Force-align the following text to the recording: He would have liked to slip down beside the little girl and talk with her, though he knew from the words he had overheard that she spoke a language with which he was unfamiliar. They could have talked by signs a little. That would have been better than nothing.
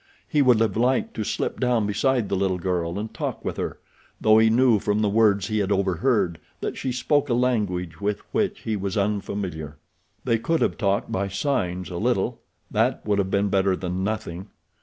He 0.27 0.41
would 0.41 0.59
have 0.61 0.75
liked 0.75 1.13
to 1.13 1.23
slip 1.23 1.59
down 1.59 1.85
beside 1.85 2.27
the 2.27 2.35
little 2.35 2.57
girl 2.57 2.97
and 2.97 3.13
talk 3.13 3.45
with 3.45 3.57
her, 3.57 3.77
though 4.19 4.39
he 4.39 4.49
knew 4.49 4.79
from 4.79 5.03
the 5.03 5.09
words 5.09 5.45
he 5.45 5.59
had 5.59 5.71
overheard 5.71 6.39
that 6.59 6.75
she 6.75 6.91
spoke 6.91 7.29
a 7.29 7.35
language 7.35 8.01
with 8.01 8.21
which 8.33 8.61
he 8.61 8.75
was 8.75 8.97
unfamiliar. 8.97 9.77
They 10.23 10.39
could 10.39 10.61
have 10.61 10.79
talked 10.79 11.11
by 11.11 11.27
signs 11.27 11.91
a 11.91 11.97
little. 11.97 12.39
That 12.71 13.05
would 13.05 13.19
have 13.19 13.29
been 13.29 13.49
better 13.49 13.75
than 13.75 14.03
nothing. 14.03 14.47